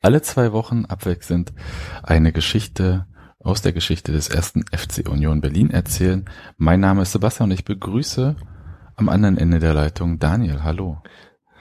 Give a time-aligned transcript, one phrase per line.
[0.00, 1.52] alle zwei Wochen abwechselnd
[2.02, 3.06] eine Geschichte
[3.40, 6.24] aus der Geschichte des ersten FC Union Berlin erzählen.
[6.56, 8.36] Mein Name ist Sebastian und ich begrüße
[8.96, 10.62] am anderen Ende der Leitung Daniel.
[10.62, 10.98] Hallo.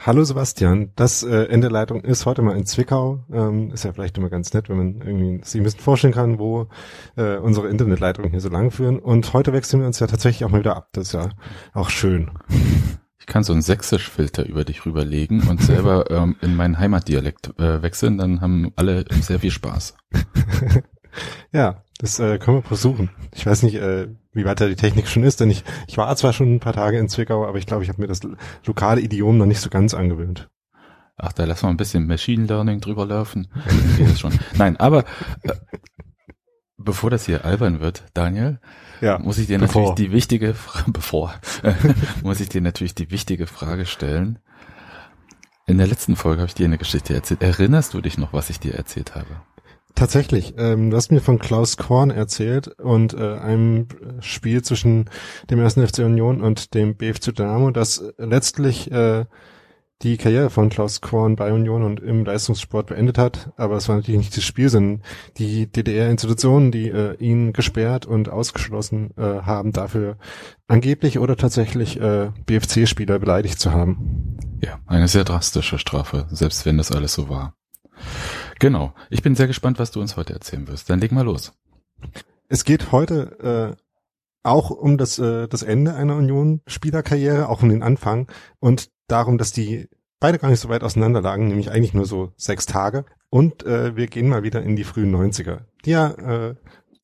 [0.05, 3.25] Hallo Sebastian, das äh, Ende der Leitung ist heute mal in Zwickau.
[3.31, 6.37] Ähm, ist ja vielleicht immer ganz nett, wenn man irgendwie sich ein bisschen vorstellen kann,
[6.37, 6.67] wo
[7.15, 8.99] äh, unsere Internetleitungen hier so lang führen.
[8.99, 10.89] Und heute wechseln wir uns ja tatsächlich auch mal wieder ab.
[10.93, 11.29] Das ist ja
[11.73, 12.29] auch schön
[13.27, 18.17] kann so einen Sächsisch-Filter über dich rüberlegen und selber ähm, in meinen Heimatdialekt äh, wechseln,
[18.17, 19.95] dann haben alle sehr viel Spaß.
[21.51, 23.09] ja, das äh, können wir versuchen.
[23.35, 26.33] Ich weiß nicht, äh, wie weiter die Technik schon ist, denn ich, ich war zwar
[26.33, 28.21] schon ein paar Tage in Zwickau, aber ich glaube, ich habe mir das
[28.65, 30.49] lokale Idiom noch nicht so ganz angewöhnt.
[31.19, 33.47] Ach, da lassen wir ein bisschen Machine Learning drüber laufen.
[34.17, 34.37] schon.
[34.55, 35.03] Nein, aber
[35.41, 35.53] äh,
[36.77, 38.59] bevor das hier albern wird, Daniel,
[39.01, 39.81] ja, muss ich dir bevor.
[39.81, 41.33] natürlich die wichtige Frage, bevor,
[42.23, 44.39] muss ich dir natürlich die wichtige Frage stellen.
[45.65, 47.41] In der letzten Folge habe ich dir eine Geschichte erzählt.
[47.41, 49.27] Erinnerst du dich noch, was ich dir erzählt habe?
[49.95, 50.53] Tatsächlich.
[50.57, 53.87] Ähm, du hast mir von Klaus Korn erzählt und äh, einem
[54.19, 55.09] Spiel zwischen
[55.49, 59.25] dem ersten FC Union und dem BFC Dynamo, das letztlich äh,
[60.03, 63.51] die Karriere von Klaus Korn bei Union und im Leistungssport beendet hat.
[63.57, 65.01] Aber es war natürlich nicht das Spiel, sondern
[65.37, 70.17] die DDR-Institutionen, die äh, ihn gesperrt und ausgeschlossen äh, haben, dafür
[70.67, 74.37] angeblich oder tatsächlich äh, BFC-Spieler beleidigt zu haben.
[74.61, 77.55] Ja, eine sehr drastische Strafe, selbst wenn das alles so war.
[78.59, 78.93] Genau.
[79.09, 80.89] Ich bin sehr gespannt, was du uns heute erzählen wirst.
[80.89, 81.53] Dann leg mal los.
[82.49, 83.83] Es geht heute äh,
[84.43, 88.27] auch um das, äh, das Ende einer Union-Spielerkarriere, auch um den Anfang
[88.59, 92.33] und darum, dass die beide gar nicht so weit auseinander lagen, nämlich eigentlich nur so
[92.35, 93.05] sechs Tage.
[93.29, 95.61] Und äh, wir gehen mal wieder in die frühen 90er.
[95.85, 96.55] Die ja, äh,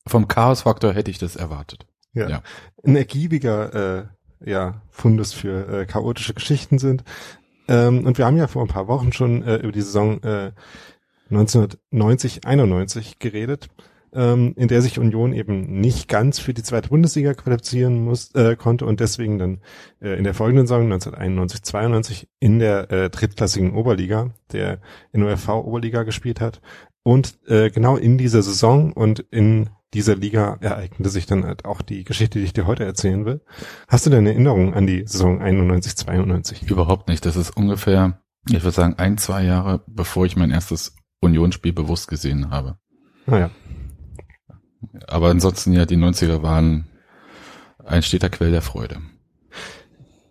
[0.06, 1.86] Vom Chaos-Faktor hätte ich das erwartet.
[2.12, 2.42] Ja, ja.
[2.84, 4.08] ein ergiebiger
[4.44, 7.04] äh, ja, Fundus für äh, chaotische Geschichten sind.
[7.66, 10.52] Ähm, und wir haben ja vor ein paar Wochen schon äh, über die Saison äh,
[11.30, 13.68] 1990, 91 geredet
[14.14, 18.56] ähm, in der sich Union eben nicht ganz für die zweite Bundesliga qualifizieren muss, äh,
[18.56, 19.60] konnte und deswegen dann
[20.00, 24.80] äh, in der folgenden Saison 1991, 92 in der äh, drittklassigen Oberliga, der
[25.12, 26.60] NOFV Oberliga gespielt hat.
[27.02, 31.82] Und äh, genau in dieser Saison und in dieser Liga ereignete sich dann halt auch
[31.82, 33.42] die Geschichte, die ich dir heute erzählen will.
[33.88, 36.62] Hast du denn Erinnerung an die Saison 91, 92?
[36.70, 37.24] Überhaupt nicht.
[37.24, 42.08] Das ist ungefähr, ich würde sagen, ein, zwei Jahre, bevor ich mein erstes Unionsspiel bewusst
[42.08, 42.76] gesehen habe.
[43.26, 43.50] Naja.
[45.06, 46.86] Aber ansonsten ja, die 90er waren
[47.84, 48.98] ein steter Quell der Freude.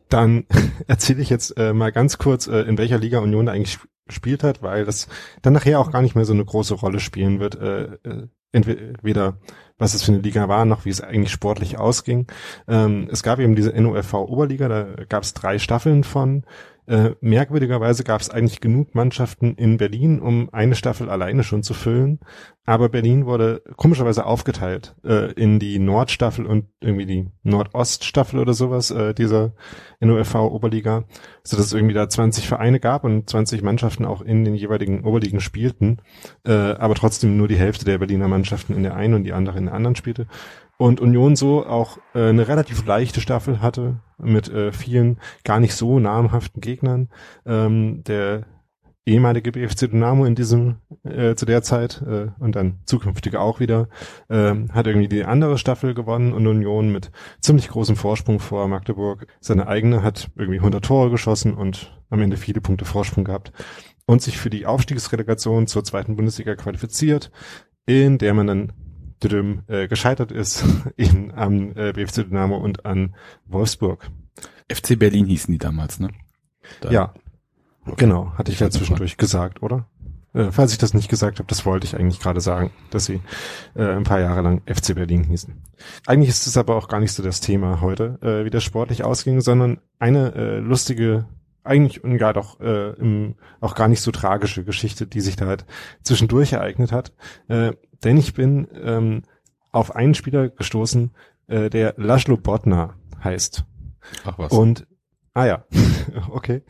[0.10, 0.46] Dann
[0.88, 4.62] erzähle ich jetzt äh, mal ganz kurz, äh, in welcher Liga Union eigentlich gespielt hat,
[4.62, 5.08] weil das
[5.42, 7.56] dann nachher auch gar nicht mehr so eine große Rolle spielen wird.
[7.56, 9.40] Äh, äh entweder
[9.80, 12.28] was es für eine Liga war, noch wie es eigentlich sportlich ausging.
[12.68, 16.46] Ähm, es gab eben diese NOFV Oberliga, da gab es drei Staffeln von.
[16.86, 21.74] Äh, merkwürdigerweise gab es eigentlich genug Mannschaften in Berlin, um eine Staffel alleine schon zu
[21.74, 22.20] füllen.
[22.66, 28.90] Aber Berlin wurde komischerweise aufgeteilt äh, in die Nordstaffel und irgendwie die Nordoststaffel oder sowas
[28.90, 29.54] äh, dieser
[30.00, 31.04] NOFV Oberliga,
[31.44, 35.04] so dass es irgendwie da 20 Vereine gab und 20 Mannschaften auch in den jeweiligen
[35.04, 35.98] Oberligen spielten,
[36.46, 39.58] äh, aber trotzdem nur die Hälfte der Berliner Mannschaften in der einen und die andere
[39.58, 40.28] in der anderen spielte
[40.78, 45.76] und Union so auch äh, eine relativ leichte Staffel hatte mit äh, vielen gar nicht
[45.76, 47.10] so namhaften Gegnern.
[47.46, 48.46] Ähm, der
[49.06, 53.90] ehemalige BFC Dynamo in diesem äh, zu der Zeit äh, und dann zukünftige auch wieder
[54.30, 57.12] äh, hat irgendwie die andere Staffel gewonnen und Union mit
[57.42, 62.38] ziemlich großem Vorsprung vor Magdeburg seine eigene hat irgendwie 100 Tore geschossen und am Ende
[62.38, 63.52] viele Punkte Vorsprung gehabt
[64.06, 67.32] und sich für die Aufstiegsrelegation zur zweiten Bundesliga qualifiziert,
[67.86, 68.74] in der man dann
[69.26, 70.64] äh, gescheitert ist
[70.96, 73.16] in, am äh, BFC Dynamo und an
[73.46, 74.10] Wolfsburg.
[74.72, 76.10] FC Berlin hießen die damals, ne?
[76.82, 76.92] Da.
[76.92, 77.14] Ja,
[77.98, 78.34] genau.
[78.38, 79.88] Hatte ich ja zwischendurch gesagt, oder?
[80.34, 83.22] Äh, falls ich das nicht gesagt habe, das wollte ich eigentlich gerade sagen, dass sie
[83.76, 85.62] äh, ein paar Jahre lang FC Berlin hießen.
[86.08, 89.04] Eigentlich ist es aber auch gar nicht so das Thema heute, äh, wie das sportlich
[89.04, 91.28] ausging, sondern eine äh, lustige,
[91.64, 95.46] eigentlich und gar doch äh, im, auch gar nicht so tragische Geschichte, die sich da
[95.46, 95.66] halt
[96.02, 97.14] zwischendurch ereignet hat.
[97.48, 97.74] Äh,
[98.04, 99.24] denn ich bin ähm,
[99.72, 101.12] auf einen Spieler gestoßen,
[101.48, 103.66] äh, der Laszlo Bodnar heißt.
[104.26, 104.52] Ach was.
[104.52, 104.88] Und
[105.36, 105.66] Ah ja,
[106.30, 106.62] okay.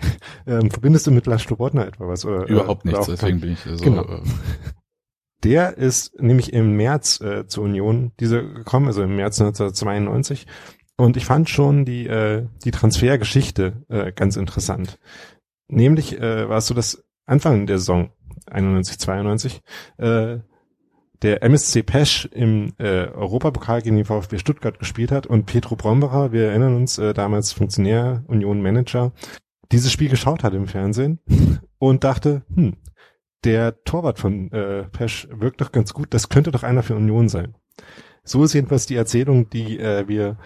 [0.47, 2.25] Ähm, verbindest du mit Laszlo Bodnar etwa was?
[2.25, 3.83] Oder, Überhaupt äh, nichts, deswegen bin ich so.
[3.83, 4.03] Genau.
[4.03, 4.21] Äh,
[5.43, 10.47] Der ist nämlich im März äh, zur Union diese gekommen, also im März 1992.
[10.95, 14.99] Und ich fand schon die, äh, die Transfergeschichte äh, ganz interessant.
[15.67, 18.11] Nämlich äh, war es so, dass Anfang der Saison
[18.45, 19.61] 91, 92
[19.97, 20.37] äh,
[21.23, 26.33] der MSC Pesch im äh, Europapokal gegen den VfB Stuttgart gespielt hat und Petro Brombacher,
[26.33, 29.13] wir erinnern uns, äh, damals Funktionär, Union Manager,
[29.71, 31.19] dieses Spiel geschaut hat im Fernsehen
[31.79, 32.75] und dachte, hm,
[33.45, 37.29] der Torwart von äh, Pesch wirkt doch ganz gut, das könnte doch einer für Union
[37.29, 37.55] sein.
[38.23, 40.37] So ist jedenfalls die Erzählung, die äh, wir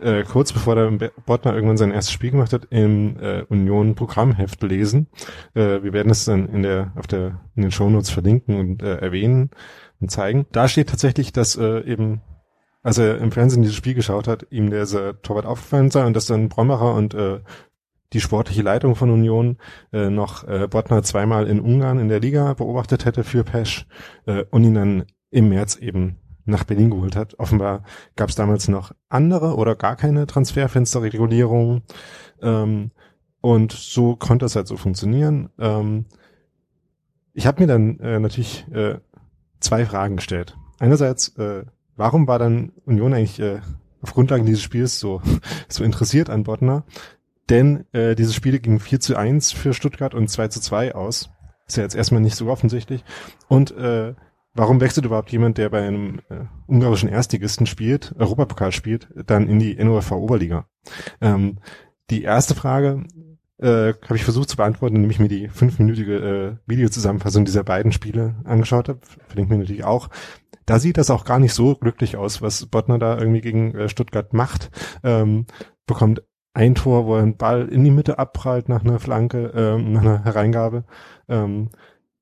[0.00, 4.62] äh, kurz bevor der Bottner irgendwann sein erstes Spiel gemacht hat, im äh, Union Programmheft
[4.62, 5.08] lesen.
[5.54, 8.96] Äh, wir werden es dann in der auf der in den Shownotes verlinken und äh,
[8.96, 9.50] erwähnen
[10.00, 10.46] und zeigen.
[10.52, 12.20] Da steht tatsächlich, dass äh, eben
[12.84, 16.26] als er im Fernsehen dieses Spiel geschaut hat, ihm dieser Torwart aufgefallen sei und dass
[16.26, 17.40] dann Brombacher und äh,
[18.12, 19.56] die sportliche Leitung von Union
[19.92, 23.86] äh, noch äh, Bottner zweimal in Ungarn in der Liga beobachtet hätte für Pesch
[24.26, 27.38] äh, und ihn dann im März eben nach Berlin geholt hat.
[27.38, 27.84] Offenbar
[28.16, 31.82] gab es damals noch andere oder gar keine Transferfensterregulierung.
[32.42, 32.90] Ähm,
[33.40, 35.48] und so konnte es halt so funktionieren.
[35.58, 36.04] Ähm,
[37.32, 38.98] ich habe mir dann äh, natürlich äh,
[39.60, 40.56] zwei Fragen gestellt.
[40.78, 41.64] Einerseits, äh,
[41.96, 43.60] warum war dann Union eigentlich äh,
[44.00, 45.22] auf Grundlage dieses Spiels so,
[45.68, 46.84] so interessiert an Bottner?
[47.50, 51.30] Denn äh, dieses Spiel ging 4 zu 1 für Stuttgart und 2 zu 2 aus.
[51.66, 53.04] Ist ja jetzt erstmal nicht so offensichtlich.
[53.48, 54.14] Und äh,
[54.54, 59.58] warum wechselt überhaupt jemand, der bei einem äh, ungarischen Erstligisten spielt, Europapokal spielt, dann in
[59.58, 60.66] die NOFV Oberliga?
[61.20, 61.58] Ähm,
[62.10, 63.04] die erste Frage
[63.58, 67.92] äh, habe ich versucht zu beantworten, indem ich mir die fünfminütige äh, Videozusammenfassung dieser beiden
[67.92, 69.00] Spiele angeschaut habe.
[69.28, 70.08] Verlinkt mir natürlich auch.
[70.66, 73.88] Da sieht das auch gar nicht so glücklich aus, was Bottner da irgendwie gegen äh,
[73.88, 74.70] Stuttgart macht.
[75.02, 75.46] Ähm,
[75.86, 76.22] bekommt
[76.54, 80.02] ein Tor, wo er einen Ball in die Mitte abprallt nach einer Flanke, ähm, nach
[80.02, 80.84] einer Hereingabe.
[81.28, 81.70] Ähm,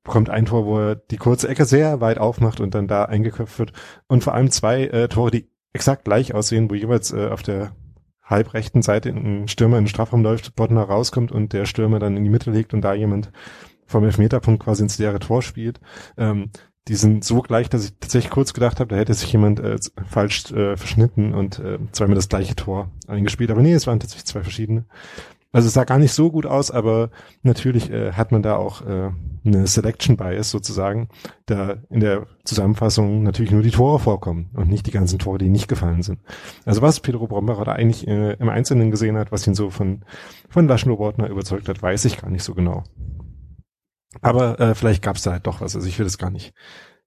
[0.04, 3.58] bekommt ein Tor, wo er die kurze Ecke sehr weit aufmacht und dann da eingeköpft
[3.58, 3.72] wird.
[4.08, 7.72] Und vor allem zwei äh, Tore, die exakt gleich aussehen, wo jeweils äh, auf der
[8.32, 12.24] halbrechten Seite ein Stürmer in den Strafraum läuft, Bottner rauskommt und der Stürmer dann in
[12.24, 13.30] die Mitte legt und da jemand
[13.86, 15.80] vom Elfmeterpunkt quasi ins leere Tor spielt.
[16.16, 16.50] Ähm,
[16.88, 19.76] die sind so gleich, dass ich tatsächlich kurz gedacht habe, da hätte sich jemand äh,
[20.08, 23.52] falsch äh, verschnitten und äh, zweimal das gleiche Tor eingespielt.
[23.52, 24.84] Aber nee, es waren tatsächlich zwei verschiedene.
[25.52, 27.10] Also es sah gar nicht so gut aus, aber
[27.42, 29.10] natürlich äh, hat man da auch äh,
[29.44, 31.08] eine Selection Bias sozusagen,
[31.44, 35.50] da in der Zusammenfassung natürlich nur die Tore vorkommen und nicht die ganzen Tore, die
[35.50, 36.20] nicht gefallen sind.
[36.64, 40.04] Also was Pedro Brombacher da eigentlich äh, im Einzelnen gesehen hat, was ihn so von
[40.48, 42.84] von Laszlo Bortner überzeugt hat, weiß ich gar nicht so genau.
[44.22, 45.74] Aber äh, vielleicht gab es da halt doch was.
[45.74, 46.54] Also ich will das gar nicht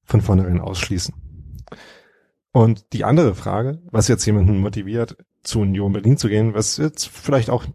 [0.03, 1.13] von vornherein ausschließen.
[2.51, 7.07] Und die andere Frage, was jetzt jemanden motiviert, zu Union Berlin zu gehen, was jetzt
[7.07, 7.65] vielleicht auch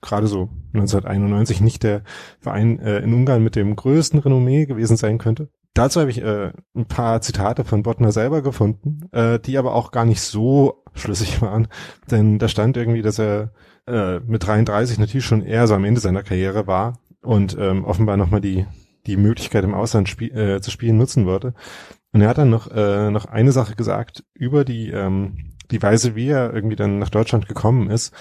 [0.00, 2.02] gerade so 1991 nicht der
[2.40, 5.48] Verein äh, in Ungarn mit dem größten Renommee gewesen sein könnte.
[5.74, 9.92] Dazu habe ich äh, ein paar Zitate von Bottner selber gefunden, äh, die aber auch
[9.92, 11.68] gar nicht so schlüssig waren.
[12.10, 13.52] Denn da stand irgendwie, dass er
[13.86, 18.16] äh, mit 33 natürlich schon eher so am Ende seiner Karriere war und ähm, offenbar
[18.16, 18.66] nochmal die,
[19.06, 21.54] die Möglichkeit im Ausland spie äh, zu spielen nutzen wollte.
[22.12, 26.14] Und er hat dann noch, äh, noch eine Sache gesagt über die, ähm, die Weise,
[26.16, 28.14] wie er irgendwie dann nach Deutschland gekommen ist,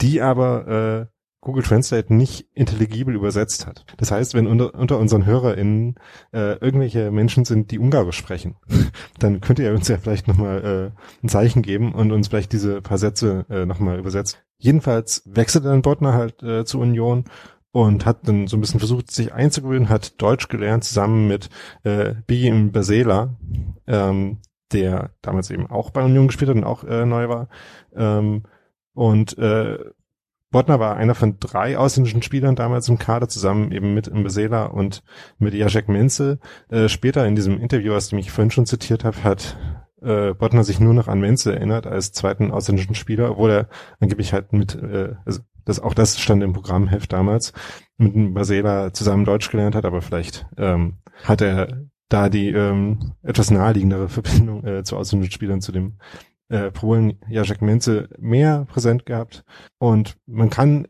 [0.00, 3.86] die aber äh, Google Translate nicht intelligibel übersetzt hat.
[3.96, 5.94] Das heißt, wenn unter, unter unseren HörerInnen
[6.32, 8.56] äh, irgendwelche Menschen sind, die Ungarisch sprechen,
[9.18, 12.82] dann könnt ihr uns ja vielleicht nochmal äh, ein Zeichen geben und uns vielleicht diese
[12.82, 14.38] paar Sätze äh, nochmal übersetzen.
[14.58, 17.24] Jedenfalls wechselte dann Bottner halt äh, zur Union
[17.72, 21.48] und hat dann so ein bisschen versucht, sich einzugewöhnen, hat Deutsch gelernt zusammen mit
[21.84, 23.36] äh, Bigim Basela,
[23.86, 24.38] ähm,
[24.72, 27.48] der damals eben auch bei Union gespielt hat und auch äh, neu war.
[27.94, 28.42] Ähm,
[29.00, 29.78] und äh,
[30.50, 35.02] Bottner war einer von drei ausländischen Spielern damals im Kader, zusammen eben mit Mbesela und
[35.38, 36.38] mit Jacek Menzel.
[36.68, 39.56] Äh, später in diesem Interview, aus dem ich vorhin schon zitiert habe, hat
[40.02, 43.68] äh, Bottner sich nur noch an Menzel erinnert als zweiten ausländischen Spieler, obwohl er
[44.00, 47.54] angeblich halt mit, äh, also das, auch das stand im Programmheft damals,
[47.96, 53.50] mit Basela zusammen Deutsch gelernt hat, aber vielleicht ähm, hat er da die ähm, etwas
[53.50, 55.96] naheliegendere Verbindung äh, zu ausländischen Spielern zu dem
[56.50, 59.44] äh, Polen Jacek Menzel mehr präsent gehabt.
[59.78, 60.86] Und man kann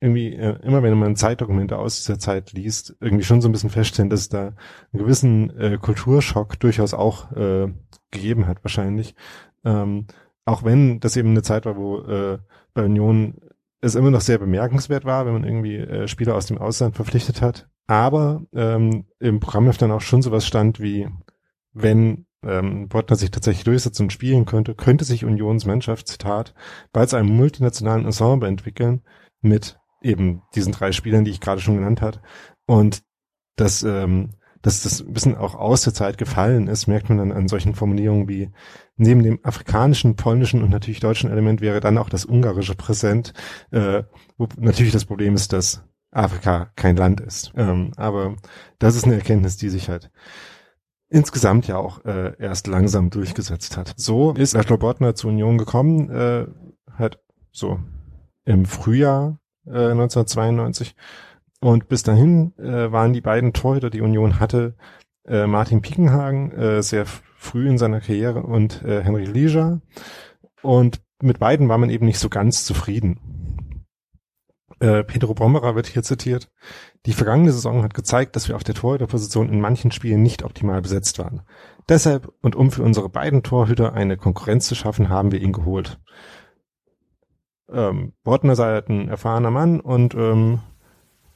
[0.00, 3.70] irgendwie, äh, immer wenn man Zeitdokumente aus dieser Zeit liest, irgendwie schon so ein bisschen
[3.70, 4.54] feststellen, dass es da
[4.92, 7.68] einen gewissen äh, Kulturschock durchaus auch äh,
[8.10, 9.14] gegeben hat, wahrscheinlich.
[9.64, 10.06] Ähm,
[10.46, 12.38] auch wenn das eben eine Zeit war, wo äh,
[12.72, 13.34] bei Union
[13.82, 17.42] es immer noch sehr bemerkenswert war, wenn man irgendwie äh, Spieler aus dem Ausland verpflichtet
[17.42, 17.68] hat.
[17.86, 21.08] Aber ähm, im Programmheft dann auch schon sowas stand wie,
[21.72, 26.54] wenn ähm, Bottner sich tatsächlich durchsetzen und spielen könnte, könnte sich Unions Mannschaft, Zitat,
[26.92, 29.02] bald zu einem multinationalen Ensemble entwickeln
[29.40, 32.20] mit eben diesen drei Spielern, die ich gerade schon genannt hat.
[32.66, 33.02] Und
[33.56, 34.30] das, ähm,
[34.62, 37.74] dass das ein bisschen auch aus der Zeit gefallen ist, merkt man dann an solchen
[37.74, 38.50] Formulierungen wie
[38.96, 43.32] neben dem afrikanischen, polnischen und natürlich deutschen Element wäre dann auch das ungarische präsent,
[43.70, 44.02] äh,
[44.36, 47.52] wo natürlich das Problem ist, dass Afrika kein Land ist.
[47.56, 48.36] Ähm, aber
[48.78, 50.10] das ist eine Erkenntnis, die sich halt
[51.10, 53.92] insgesamt ja auch äh, erst langsam durchgesetzt hat.
[53.96, 56.46] So ist Laszlo Bortner zur Union gekommen, äh,
[56.92, 57.18] hat
[57.50, 57.80] so
[58.44, 60.94] im Frühjahr äh, 1992
[61.60, 64.74] und bis dahin äh, waren die beiden Torhüter, die Union hatte,
[65.26, 69.82] äh, Martin Piekenhagen äh, sehr früh in seiner Karriere und äh, Henry Leisure
[70.62, 73.86] und mit beiden war man eben nicht so ganz zufrieden.
[74.78, 76.50] Äh, Pedro Bromberer wird hier zitiert.
[77.06, 80.82] Die vergangene Saison hat gezeigt, dass wir auf der Torhüterposition in manchen Spielen nicht optimal
[80.82, 81.42] besetzt waren.
[81.88, 85.98] Deshalb und um für unsere beiden Torhüter eine Konkurrenz zu schaffen, haben wir ihn geholt.
[87.72, 90.60] Ähm, Wortner sei halt ein erfahrener Mann und ähm,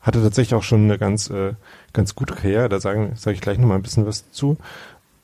[0.00, 1.54] hatte tatsächlich auch schon eine ganz, äh,
[1.94, 2.68] ganz gute Karriere.
[2.68, 4.58] Da sage sag ich gleich noch mal ein bisschen was zu.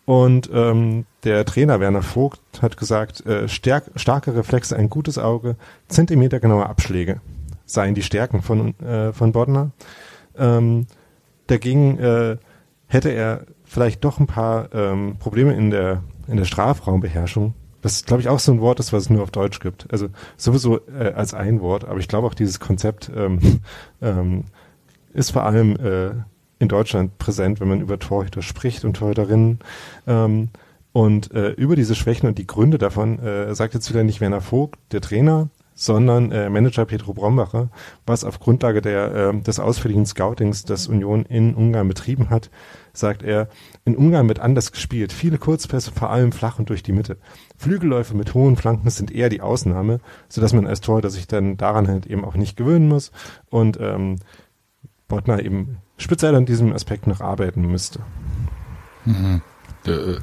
[0.07, 5.57] Und ähm, der Trainer Werner Vogt hat gesagt, äh, stärk, starke Reflexe, ein gutes Auge,
[5.89, 7.21] zentimetergenaue Abschläge
[7.67, 9.71] seien die Stärken von, äh, von Bodner.
[10.37, 10.87] Ähm,
[11.47, 12.37] dagegen äh,
[12.87, 17.55] hätte er vielleicht doch ein paar ähm, Probleme in der, in der Strafraumbeherrschung.
[17.83, 19.91] Das glaube ich auch so ein Wort ist, was es nur auf Deutsch gibt.
[19.93, 23.61] Also sowieso äh, als ein Wort, aber ich glaube auch dieses Konzept ähm,
[24.03, 24.45] ähm,
[25.13, 26.11] ist vor allem äh,
[26.59, 29.61] in Deutschland präsent, wenn man über Torhüter spricht und Torhüterinnen.
[30.07, 30.51] Ähm,
[30.93, 34.41] und äh, über diese Schwächen und die Gründe davon äh, sagt jetzt wieder nicht Werner
[34.41, 35.49] Vogt, der Trainer,
[35.81, 37.71] sondern äh, Manager Petro Brombacher,
[38.05, 42.51] was auf Grundlage der, äh, des ausführlichen Scoutings, das Union in Ungarn betrieben hat,
[42.93, 43.49] sagt er,
[43.87, 45.11] in Ungarn wird anders gespielt.
[45.11, 47.17] Viele Kurzpässe, vor allem flach und durch die Mitte.
[47.57, 51.89] Flügelläufe mit hohen Flanken sind eher die Ausnahme, sodass man als Torhüter sich dann daran
[51.89, 53.11] halt eben auch nicht gewöhnen muss
[53.49, 54.17] und ähm,
[55.09, 58.01] Bottner eben speziell an diesem Aspekt noch arbeiten müsste.
[59.07, 59.41] Mhm.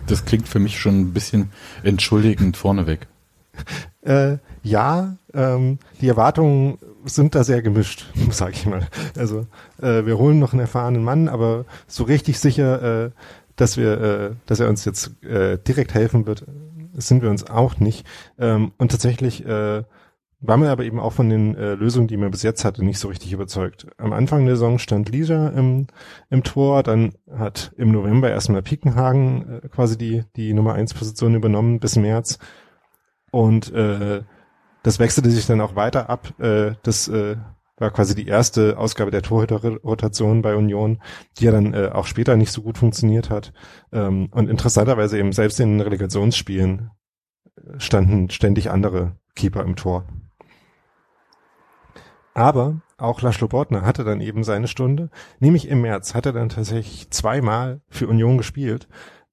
[0.06, 3.08] Das klingt für mich schon ein bisschen entschuldigend vorneweg.
[4.02, 8.88] Äh, ja, ähm, die Erwartungen sind da sehr gemischt, sage ich mal.
[9.18, 9.48] Also
[9.82, 13.12] äh, wir holen noch einen erfahrenen Mann, aber so richtig sicher, äh,
[13.56, 16.46] dass wir, äh, dass er uns jetzt äh, direkt helfen wird,
[16.94, 18.06] sind wir uns auch nicht.
[18.38, 19.84] Ähm, und tatsächlich äh,
[20.40, 23.00] war mir aber eben auch von den äh, Lösungen, die man bis jetzt hatte, nicht
[23.00, 23.88] so richtig überzeugt.
[23.98, 25.88] Am Anfang der Saison stand Lisa im,
[26.30, 31.34] im Tor, dann hat im November erstmal Piekenhagen äh, quasi die, die Nummer eins Position
[31.34, 32.38] übernommen bis März.
[33.32, 34.22] Und äh,
[34.88, 36.34] das wechselte sich dann auch weiter ab.
[36.39, 37.36] Äh, das äh,
[37.75, 41.01] war quasi die erste Ausgabe der Torhüterrotation bei Union,
[41.38, 43.51] die ja dann äh, auch später nicht so gut funktioniert hat.
[43.91, 46.89] Ähm, und interessanterweise eben selbst in Relegationsspielen
[47.77, 50.06] standen ständig andere Keeper im Tor.
[52.34, 55.10] Aber auch Laszlo Bortner hatte dann eben seine Stunde.
[55.39, 58.88] Nämlich im März hat er dann tatsächlich zweimal für Union gespielt.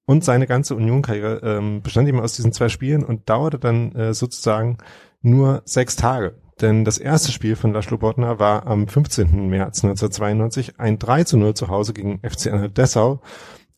[0.05, 4.13] Und seine ganze Union-Karriere ähm, bestand eben aus diesen zwei Spielen und dauerte dann äh,
[4.13, 4.79] sozusagen
[5.25, 6.35] nur sechs Tage.
[6.61, 9.49] Denn das erste Spiel von Laszlo Bortner war am 15.
[9.49, 13.21] März 1992 ein 3 zu 0 zu Hause gegen FC Anhalt Dessau.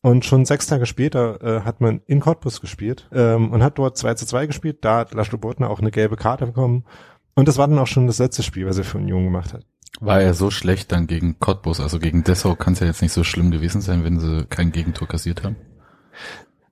[0.02, 3.98] Und schon sechs Tage später äh, hat man in Cottbus gespielt ähm, und hat dort
[3.98, 4.78] 2 zu 2 gespielt.
[4.82, 6.86] Da hat Laszlo Bortner auch eine gelbe Karte bekommen.
[7.34, 9.66] Und das war dann auch schon das letzte Spiel, was er für Union gemacht hat.
[10.00, 11.80] War er so schlecht dann gegen Cottbus?
[11.80, 14.72] Also gegen Dessau kann es ja jetzt nicht so schlimm gewesen sein, wenn sie kein
[14.72, 15.56] Gegentor kassiert haben.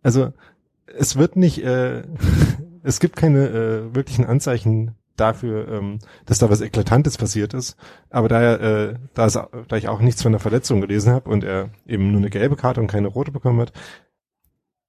[0.03, 0.33] Also
[0.85, 2.03] es wird nicht, äh,
[2.85, 7.77] es gibt keine äh, wirklichen Anzeichen dafür, ähm, dass da was Eklatantes passiert ist.
[8.09, 11.43] Aber da, äh, da, es, da ich auch nichts von der Verletzung gelesen habe und
[11.43, 13.73] er eben nur eine gelbe Karte und keine rote bekommen hat,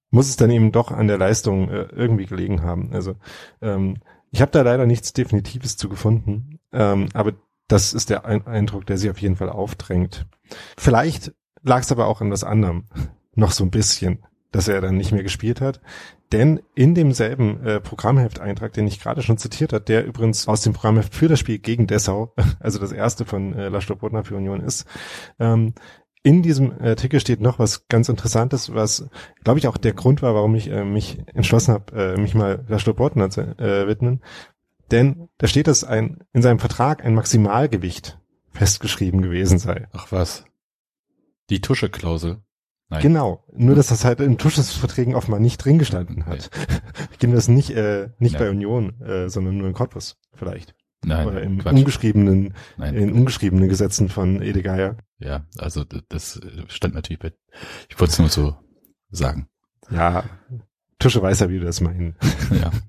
[0.09, 2.93] muss es dann eben doch an der Leistung äh, irgendwie gelegen haben.
[2.93, 3.15] Also
[3.61, 3.97] ähm,
[4.31, 7.33] ich habe da leider nichts Definitives zu gefunden, ähm, aber
[7.67, 10.25] das ist der Eindruck, der sich auf jeden Fall aufdrängt.
[10.77, 12.85] Vielleicht lag es aber auch an was anderem,
[13.35, 15.81] noch so ein bisschen dass er dann nicht mehr gespielt hat.
[16.31, 20.73] Denn in demselben äh, Programmhefteintrag, den ich gerade schon zitiert hat, der übrigens aus dem
[20.73, 24.61] Programmheft für das Spiel gegen Dessau, also das erste von äh, Laszlo Bodner für Union
[24.61, 24.85] ist,
[25.39, 25.73] ähm,
[26.23, 29.07] in diesem Artikel steht noch was ganz Interessantes, was,
[29.45, 32.65] glaube ich, auch der Grund war, warum ich äh, mich entschlossen habe, äh, mich mal
[32.67, 34.21] Laszlo Bodner zu äh, widmen.
[34.91, 38.19] Denn da steht, dass ein in seinem Vertrag ein Maximalgewicht
[38.51, 39.87] festgeschrieben gewesen sei.
[39.93, 40.43] Ach was.
[41.49, 42.41] Die Tuscheklausel.
[42.89, 43.01] Nein.
[43.01, 46.49] Genau, nur dass das halt in Tuschesverträgen offenbar nicht drin gestanden hat.
[47.19, 47.31] Okay.
[47.31, 48.41] das nicht äh, nicht Nein.
[48.41, 50.75] bei Union, äh, sondern nur in Cottbus vielleicht.
[51.03, 51.73] Nein, Oder in Quatsch.
[51.73, 52.93] ungeschriebenen, Nein.
[52.95, 54.97] in ungeschriebenen Gesetzen von Ede Geier.
[55.17, 57.33] Ja, also das stand natürlich bei,
[57.89, 58.55] ich wollte es nur so
[59.09, 59.47] sagen.
[59.89, 60.25] Ja,
[60.99, 62.15] Tusche weiß ja, wie du das meinen.
[62.51, 62.71] Ja.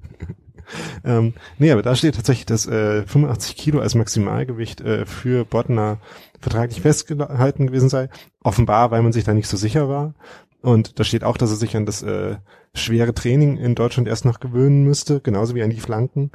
[1.04, 5.98] ähm, nee, aber da steht tatsächlich, dass äh, 85 Kilo als Maximalgewicht äh, für Bodner
[6.40, 8.08] vertraglich festgehalten gewesen sei.
[8.42, 10.14] Offenbar, weil man sich da nicht so sicher war.
[10.60, 12.36] Und da steht auch, dass er sich an das äh,
[12.74, 16.30] schwere Training in Deutschland erst noch gewöhnen müsste, genauso wie an die Flanken.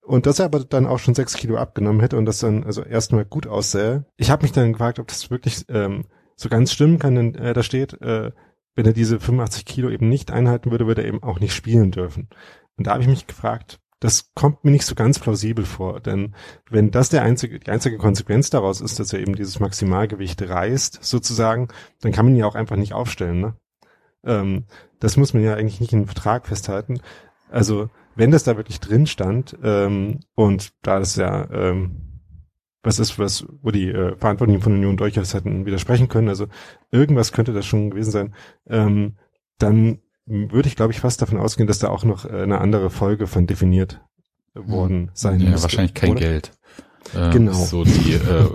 [0.00, 2.82] Und dass er aber dann auch schon sechs Kilo abgenommen hätte und das dann also
[2.82, 4.04] erstmal gut aussähe.
[4.16, 6.04] Ich habe mich dann gefragt, ob das wirklich ähm,
[6.36, 8.30] so ganz stimmen kann, denn äh, da steht, äh,
[8.74, 11.90] wenn er diese 85 Kilo eben nicht einhalten würde, würde er eben auch nicht spielen
[11.90, 12.28] dürfen.
[12.76, 16.34] Und da habe ich mich gefragt, das kommt mir nicht so ganz plausibel vor, denn
[16.68, 20.98] wenn das der einzige, die einzige Konsequenz daraus ist, dass er eben dieses Maximalgewicht reißt,
[21.02, 21.68] sozusagen,
[22.02, 23.40] dann kann man ihn ja auch einfach nicht aufstellen.
[23.40, 23.54] Ne?
[24.24, 24.64] Ähm,
[25.00, 27.00] das muss man ja eigentlich nicht in einem Vertrag festhalten.
[27.50, 32.14] Also wenn das da wirklich drin stand ähm, und da das ja ähm,
[32.84, 36.46] was ist, was, wo die äh, Verantwortlichen von Union durchaus hätten widersprechen können, also
[36.90, 38.34] irgendwas könnte das schon gewesen sein,
[38.68, 39.16] ähm,
[39.58, 42.90] dann würde ich, glaube ich, fast davon ausgehen, dass da auch noch äh, eine andere
[42.90, 44.00] Folge von definiert
[44.54, 45.64] worden sein ja, müsste.
[45.64, 46.20] wahrscheinlich kein oder?
[46.20, 46.52] Geld.
[47.14, 47.52] Äh, genau.
[47.52, 48.50] So die, äh,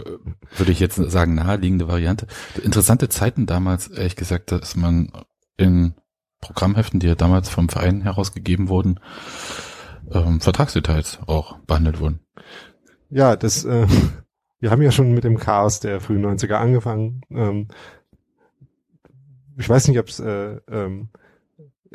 [0.57, 2.27] würde ich jetzt sagen, naheliegende Variante.
[2.63, 5.11] Interessante Zeiten damals, ehrlich gesagt, dass man
[5.57, 5.93] in
[6.41, 8.99] Programmheften, die ja damals vom Verein herausgegeben wurden,
[10.11, 12.21] ähm, Vertragsdetails auch behandelt wurden.
[13.09, 13.87] Ja, das, äh,
[14.59, 17.21] wir haben ja schon mit dem Chaos der frühen 90er angefangen.
[17.29, 17.67] Ähm,
[19.57, 21.18] ich weiß nicht, ob es äh, ähm, äh,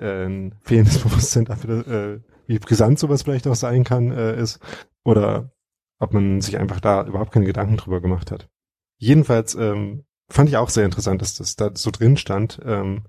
[0.01, 4.61] ein fehlendes Bewusstsein dafür, äh, wie brisant sowas vielleicht auch sein kann, äh, ist.
[5.05, 5.53] Oder
[5.99, 8.49] ob man sich einfach da überhaupt keine Gedanken drüber gemacht hat.
[8.99, 13.05] Jedenfalls ähm, fand ich auch sehr interessant, dass das da so drin stand ähm,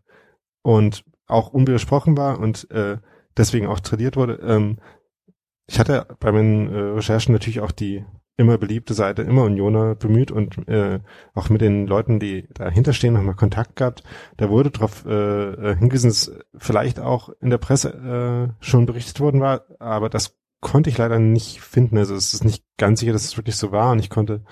[0.62, 2.98] und auch unwidersprochen war und äh,
[3.38, 4.36] deswegen auch tradiert wurde.
[4.36, 4.80] Ähm,
[5.68, 8.06] ich hatte bei meinen äh, Recherchen natürlich auch die
[8.38, 11.00] immer beliebte Seite, immer Unioner bemüht und äh,
[11.34, 14.04] auch mit den Leuten, die dahinter stehen, nochmal Kontakt gehabt.
[14.38, 15.12] Da wurde darauf äh,
[15.72, 20.38] äh, hingewiesen, dass vielleicht auch in der Presse äh, schon berichtet worden war, aber das
[20.66, 21.98] konnte ich leider nicht finden.
[21.98, 24.44] Also es ist nicht ganz sicher, dass es wirklich so war und ich konnte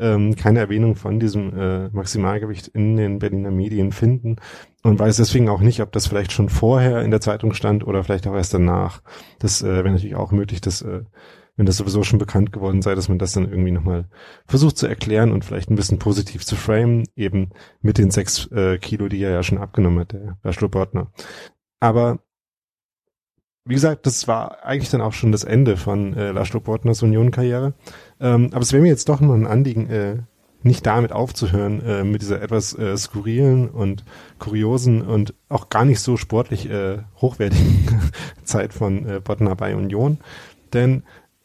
[0.00, 4.36] ähm, keine Erwähnung von diesem äh, Maximalgewicht in den Berliner Medien finden
[4.82, 8.02] und weiß deswegen auch nicht, ob das vielleicht schon vorher in der Zeitung stand oder
[8.02, 9.00] vielleicht auch erst danach.
[9.38, 11.02] Das äh, wäre natürlich auch möglich, dass äh,
[11.60, 14.06] wenn das sowieso schon bekannt geworden sei, dass man das dann irgendwie nochmal
[14.46, 17.50] versucht zu erklären und vielleicht ein bisschen positiv zu framen, eben
[17.82, 21.12] mit den sechs äh, Kilo, die er ja schon abgenommen hat, der Laszlo Bortner.
[21.78, 22.20] Aber
[23.66, 27.74] wie gesagt, das war eigentlich dann auch schon das Ende von äh, Laszlo Bortners Union-Karriere.
[28.20, 30.16] Ähm, aber es wäre mir jetzt doch noch ein Anliegen, äh,
[30.62, 34.06] nicht damit aufzuhören, äh, mit dieser etwas äh, skurrilen und
[34.38, 37.86] kuriosen und auch gar nicht so sportlich äh, hochwertigen
[38.44, 40.20] Zeit von äh, Bottner bei Union.
[40.72, 41.02] Denn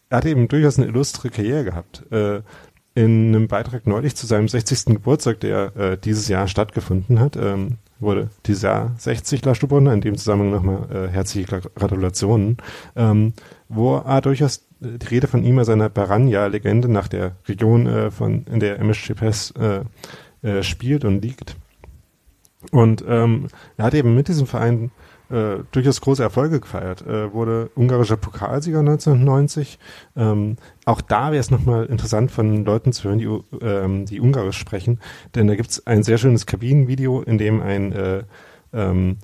[0.09, 2.03] er hat eben durchaus eine illustre Karriere gehabt.
[2.11, 2.41] Äh,
[2.95, 4.85] in einem Beitrag neulich zu seinem 60.
[4.85, 10.17] Geburtstag, der äh, dieses Jahr stattgefunden hat, ähm, wurde dieses Jahr 60 Laschubonner, in dem
[10.17, 12.57] Zusammenhang nochmal äh, herzliche Gratulationen,
[12.95, 13.33] ähm,
[13.67, 18.11] wo er durchaus äh, die Rede von ihm als einer Baranja-Legende nach der Region, äh,
[18.11, 19.81] von in der MSC Pes äh,
[20.47, 21.57] äh, spielt und liegt.
[22.75, 24.91] Und ähm, er hat eben mit diesem Verein
[25.29, 27.07] äh, durchaus große Erfolge gefeiert.
[27.07, 29.79] Äh, wurde ungarischer Pokalsieger 1990.
[30.17, 34.57] Ähm, auch da wäre es nochmal interessant von Leuten zu hören, die, ähm, die Ungarisch
[34.57, 34.99] sprechen,
[35.35, 38.23] denn da gibt es ein sehr schönes Kabinenvideo, in dem ein äh,
[38.73, 39.19] ähm,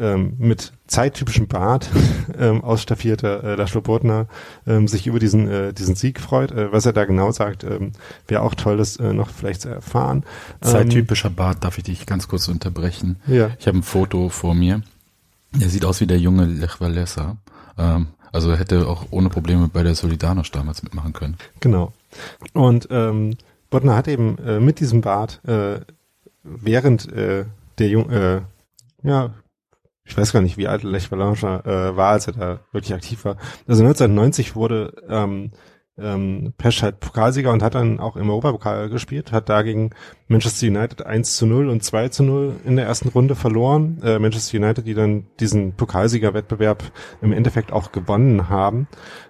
[0.00, 1.90] ähm, mit zeittypischem Bart
[2.38, 4.26] ähm, ausstaffierter äh, Laszlo Bodner
[4.66, 6.50] ähm, sich über diesen äh, diesen Sieg freut.
[6.52, 7.92] Äh, was er da genau sagt, ähm,
[8.26, 10.24] wäre auch toll, das äh, noch vielleicht zu erfahren.
[10.60, 13.16] Zeittypischer Bart, darf ich dich ganz kurz unterbrechen?
[13.26, 13.50] Ja.
[13.58, 14.82] Ich habe ein Foto vor mir.
[15.58, 17.36] Er sieht aus wie der junge Lech Walesa.
[17.76, 21.36] Ähm, also er hätte auch ohne Probleme bei der Solidarność damals mitmachen können.
[21.60, 21.92] Genau.
[22.52, 23.36] Und ähm,
[23.70, 25.80] Bodner hat eben äh, mit diesem Bart äh,
[26.42, 27.44] während äh,
[27.78, 28.42] der Jung, äh,
[29.02, 29.30] ja,
[30.04, 33.24] ich weiß gar nicht, wie alt Lech Walesa äh, war, als er da wirklich aktiv
[33.24, 33.36] war.
[33.66, 35.52] Also 1990 wurde ähm,
[36.00, 39.90] ähm, Pesch halt Pokalsieger und hat dann auch im Europapokal gespielt, hat dagegen
[40.28, 44.00] Manchester United 1 zu 0 und 2 zu 0 in der ersten Runde verloren.
[44.02, 46.82] Äh, Manchester United, die dann diesen Pokalsiegerwettbewerb
[47.20, 48.88] im Endeffekt auch gewonnen haben.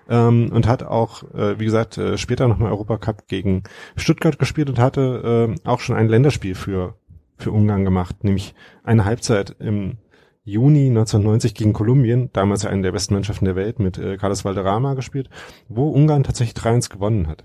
[0.09, 3.64] Ähm, und hat auch, äh, wie gesagt, äh, später nochmal Europacup gegen
[3.96, 6.94] Stuttgart gespielt und hatte äh, auch schon ein Länderspiel für,
[7.37, 9.98] für Ungarn gemacht, nämlich eine Halbzeit im
[10.42, 14.44] Juni 1990 gegen Kolumbien, damals ja eine der besten Mannschaften der Welt, mit äh, Carlos
[14.44, 15.29] Valderrama gespielt,
[15.68, 17.44] wo Ungarn tatsächlich 3-1 gewonnen hat.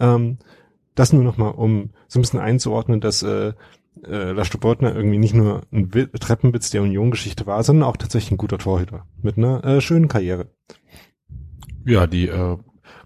[0.00, 0.38] Ähm,
[0.94, 3.52] das nur nochmal, um so ein bisschen einzuordnen, dass äh,
[4.04, 8.38] äh, Lars Stubotner irgendwie nicht nur ein Treppenwitz der Union-Geschichte war, sondern auch tatsächlich ein
[8.38, 10.50] guter Torhüter mit einer äh, schönen Karriere.
[11.84, 12.56] Ja, die äh,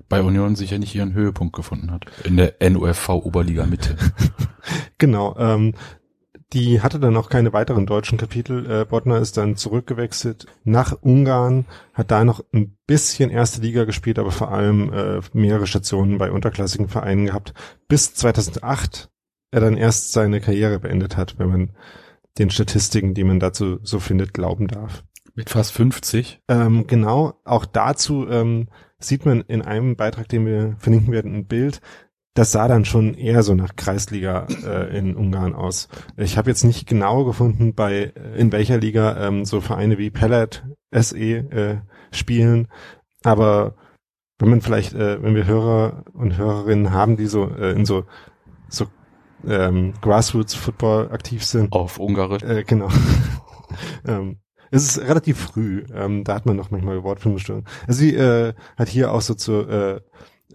[0.08, 2.04] bei Union sicher nicht ihren Höhepunkt gefunden hat.
[2.24, 3.96] In der NUFV Oberliga Mitte.
[4.98, 5.36] genau.
[5.38, 5.74] Ähm,
[6.52, 8.70] die hatte dann auch keine weiteren deutschen Kapitel.
[8.70, 14.18] Äh, Bottner ist dann zurückgewechselt nach Ungarn, hat da noch ein bisschen erste Liga gespielt,
[14.18, 17.52] aber vor allem äh, mehrere Stationen bei unterklassigen Vereinen gehabt,
[17.88, 19.10] bis 2008
[19.50, 21.70] er dann erst seine Karriere beendet hat, wenn man
[22.38, 25.04] den Statistiken, die man dazu so findet, glauben darf.
[25.34, 26.40] Mit fast 50?
[26.48, 31.46] Ähm, genau, auch dazu ähm, sieht man in einem Beitrag, den wir verlinken werden, ein
[31.46, 31.80] Bild.
[32.36, 35.88] Das sah dann schon eher so nach Kreisliga äh, in Ungarn aus.
[36.18, 40.10] Ich habe jetzt nicht genau gefunden, bei äh, in welcher Liga ähm, so Vereine wie
[40.10, 41.78] Pellet SE äh,
[42.10, 42.68] spielen,
[43.24, 43.74] aber
[44.38, 48.04] wenn man vielleicht, äh, wenn wir Hörer und Hörerinnen haben, die so äh, in so
[48.68, 48.84] so
[49.48, 51.72] ähm, Grassroots Football aktiv sind.
[51.72, 52.42] Auf Ungarisch.
[52.42, 52.90] Äh, genau.
[54.06, 57.66] ähm, es ist relativ früh, ähm, da hat man noch manchmal Wortfindungsstörungen.
[57.86, 60.00] Also sie äh, hat hier auch so zu, äh,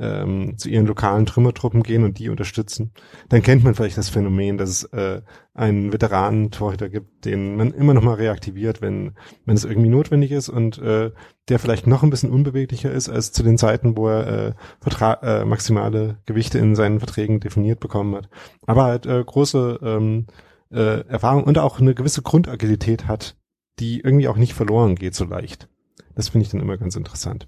[0.01, 2.91] ähm, zu ihren lokalen Trümmertruppen gehen und die unterstützen.
[3.29, 5.21] Dann kennt man vielleicht das Phänomen, dass es äh,
[5.53, 9.13] einen Veteranen-Torhüter gibt, den man immer noch mal reaktiviert, wenn,
[9.45, 11.11] wenn es irgendwie notwendig ist und äh,
[11.49, 15.13] der vielleicht noch ein bisschen unbeweglicher ist als zu den Zeiten, wo er äh, Vertra
[15.21, 18.29] äh, maximale Gewichte in seinen Verträgen definiert bekommen hat.
[18.65, 20.25] Aber halt äh, große ähm,
[20.71, 23.35] äh, Erfahrung und auch eine gewisse Grundagilität hat,
[23.79, 25.67] die irgendwie auch nicht verloren geht so leicht.
[26.15, 27.47] Das finde ich dann immer ganz interessant.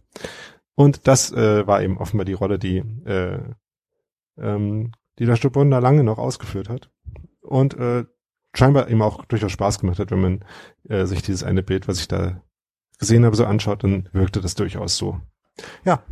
[0.76, 3.40] Und das äh, war eben offenbar die Rolle, die äh,
[4.38, 6.90] ähm, die der Stubon da lange noch ausgeführt hat.
[7.42, 8.06] Und äh,
[8.56, 10.46] scheinbar eben auch durchaus Spaß gemacht hat, wenn man
[10.90, 12.42] äh, sich dieses eine Bild, was ich da
[13.00, 15.20] gesehen habe, so anschaut, dann wirkte das durchaus so.
[15.84, 16.04] Ja,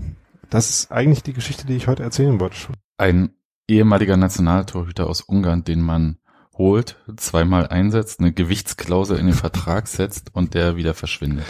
[0.50, 2.56] das ist eigentlich die Geschichte, die ich heute erzählen wollte.
[2.98, 3.34] Ein
[3.68, 6.18] ehemaliger Nationaltorhüter aus Ungarn, den man
[6.58, 11.46] holt, zweimal einsetzt, eine Gewichtsklausel in den Vertrag setzt und der wieder verschwindet.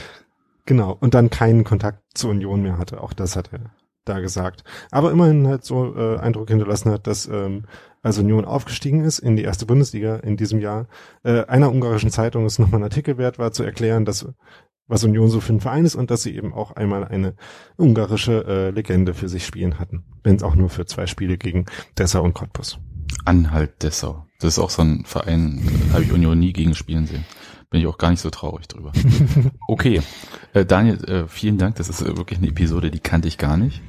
[0.66, 3.02] Genau, und dann keinen Kontakt zur Union mehr hatte.
[3.02, 3.72] Auch das hat er
[4.06, 4.64] da gesagt.
[4.90, 7.66] Aber immerhin halt so äh, Eindruck hinterlassen hat, dass ähm,
[8.02, 10.88] als Union aufgestiegen ist in die erste Bundesliga in diesem Jahr,
[11.24, 14.28] äh, einer ungarischen Zeitung es nochmal ein Artikel wert war, zu erklären, dass
[14.88, 17.36] was Union so für ein Verein ist und dass sie eben auch einmal eine
[17.78, 20.04] ungarische äh, Legende für sich spielen hatten.
[20.24, 21.66] Wenn es auch nur für zwei Spiele gegen
[21.98, 22.78] Dessau und Cottbus.
[23.24, 24.26] Anhalt Dessau.
[24.40, 25.62] Das ist auch so ein Verein,
[25.94, 27.26] habe ich Union nie gegen spielen sehen.
[27.72, 28.92] Bin ich auch gar nicht so traurig drüber.
[29.68, 30.02] Okay,
[30.54, 31.78] äh, Daniel, äh, vielen Dank.
[31.78, 33.82] Das ist äh, wirklich eine Episode, die kannte ich gar nicht.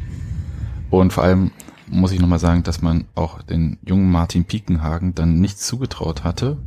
[0.91, 1.51] Und vor allem
[1.89, 6.59] muss ich nochmal sagen, dass man auch den jungen Martin Piekenhagen dann nichts zugetraut hatte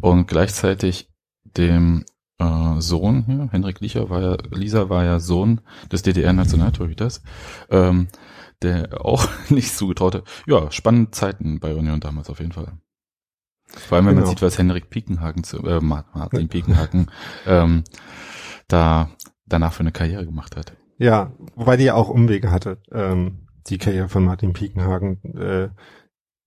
[0.00, 1.10] und gleichzeitig
[1.58, 2.04] dem
[2.38, 5.60] äh, Sohn, ja, Henrik Lieser war ja, Lisa war ja Sohn
[5.92, 7.22] des DDR-Nationaltorhüters,
[7.70, 8.08] ähm,
[8.62, 10.24] der auch nichts zugetraute.
[10.46, 12.72] Ja, spannende Zeiten bei Union damals auf jeden Fall.
[13.76, 14.26] Vor allem, wenn genau.
[14.26, 17.10] man sieht, was Henrik Piekenhagen, zu, äh, Martin Piekenhagen,
[17.46, 17.84] ähm,
[18.68, 19.10] da
[19.46, 20.72] danach für eine Karriere gemacht hat.
[20.98, 25.68] Ja, wobei die ja auch Umwege hatte, ähm, die Karriere von Martin Piekenhagen, äh,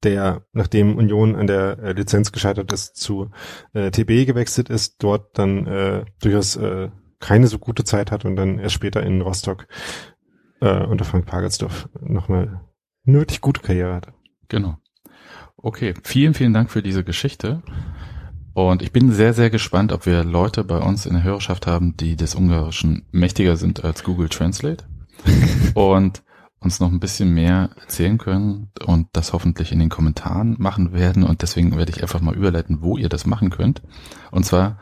[0.03, 3.31] der, nachdem Union an der äh, Lizenz gescheitert ist, zu
[3.73, 8.35] äh, TB gewechselt ist, dort dann äh, durchaus äh, keine so gute Zeit hat und
[8.35, 9.67] dann erst später in Rostock
[10.61, 12.61] äh, unter Frank Pagelsdorf nochmal
[13.07, 14.13] eine wirklich gute Karriere hatte.
[14.47, 14.77] Genau.
[15.65, 17.63] Okay, vielen, vielen Dank für diese Geschichte.
[18.53, 21.97] Und ich bin sehr, sehr gespannt, ob wir Leute bei uns in der Hörerschaft haben,
[21.97, 24.85] die des Ungarischen mächtiger sind als Google Translate
[25.73, 26.21] und
[26.59, 31.23] uns noch ein bisschen mehr erzählen können und das hoffentlich in den Kommentaren machen werden.
[31.23, 33.81] Und deswegen werde ich einfach mal überleiten, wo ihr das machen könnt.
[34.29, 34.77] Und zwar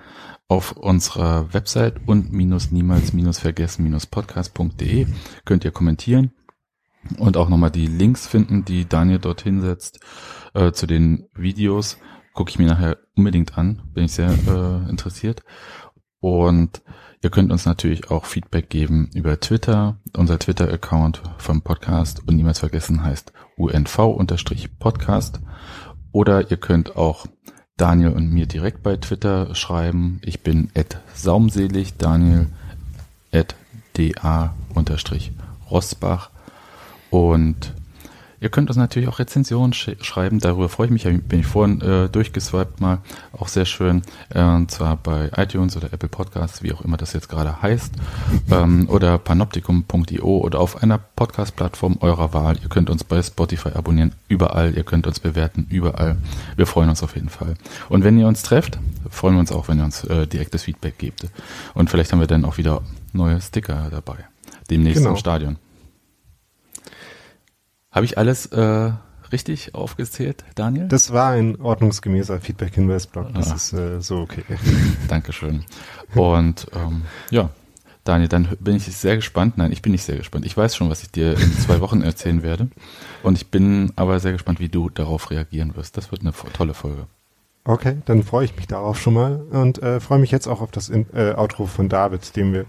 [0.50, 5.08] auf unserer Website und minus niemals minus vergessen minus podcast.de
[5.46, 6.34] könnt ihr kommentieren
[7.18, 10.02] und auch nochmal die Links finden, die Daniel dorthin setzt
[10.54, 11.98] äh, zu den Videos.
[12.34, 15.44] Gucke ich mir nachher unbedingt an, bin ich sehr äh, interessiert.
[16.20, 16.82] Und
[17.22, 19.98] ihr könnt uns natürlich auch Feedback geben über Twitter.
[20.16, 25.42] Unser Twitter-Account vom Podcast und niemals vergessen heißt UNV-Podcast.
[26.12, 27.26] Oder ihr könnt auch
[27.78, 30.22] Daniel und mir direkt bei Twitter schreiben.
[30.24, 32.48] Ich bin at saumselig, Daniel
[33.32, 33.56] at
[33.94, 34.52] da-rosbach.
[37.10, 37.74] Und
[38.44, 41.80] Ihr könnt uns natürlich auch Rezensionen sch schreiben, darüber freue ich mich, bin ich vorhin
[41.80, 42.98] äh, durchgeswiped mal,
[43.32, 44.02] auch sehr schön,
[44.32, 47.94] äh, und zwar bei iTunes oder Apple Podcasts, wie auch immer das jetzt gerade heißt,
[48.52, 52.58] ähm, oder panoptikum.io oder auf einer Podcast-Plattform eurer Wahl.
[52.62, 56.18] Ihr könnt uns bei Spotify abonnieren, überall, ihr könnt uns bewerten, überall.
[56.58, 57.54] Wir freuen uns auf jeden Fall.
[57.88, 58.78] Und wenn ihr uns trefft,
[59.10, 61.28] freuen wir uns auch, wenn ihr uns äh, direktes Feedback gebt.
[61.76, 62.82] Und vielleicht haben wir dann auch wieder
[63.14, 64.18] neue Sticker dabei,
[64.70, 65.12] demnächst genau.
[65.12, 65.56] im Stadion.
[67.94, 68.92] Habe ich alles äh,
[69.32, 70.88] richtig aufgezählt, Daniel?
[70.88, 73.34] Das war ein ordnungsgemäßer Feedback-Hinweis-Blog.
[73.34, 73.56] Das Ah.
[73.56, 74.44] ist äh, so okay.
[75.08, 75.64] Dankeschön.
[76.16, 77.50] Und ähm, ja,
[78.04, 79.58] Daniel, dann bin ich sehr gespannt.
[79.58, 80.46] Nein, ich bin nicht sehr gespannt.
[80.46, 82.68] Ich weiß schon, was ich dir in zwei Wochen erzählen werde.
[83.22, 85.96] Und ich bin aber sehr gespannt, wie du darauf reagieren wirst.
[85.96, 87.08] Das wird eine tolle Folge.
[87.66, 90.72] Okay, dann freue ich mich darauf schon mal und äh, freue mich jetzt auch auf
[90.72, 92.66] das In äh, Outro von David, dem wir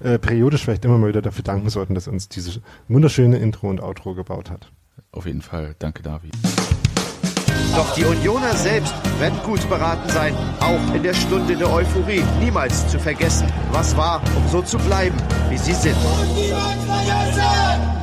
[0.00, 3.68] äh, periodisch vielleicht immer mal wieder dafür danken sollten, dass er uns diese wunderschöne Intro
[3.68, 4.70] und Outro gebaut hat.
[5.12, 5.74] Auf jeden Fall.
[5.78, 6.32] Danke, David.
[7.74, 12.88] Doch die Unioner selbst werden gut beraten sein, auch in der Stunde der Euphorie niemals
[12.88, 15.16] zu vergessen, was war, um so zu bleiben,
[15.48, 15.94] wie sie sind.
[15.94, 17.97] Und niemand vergessen!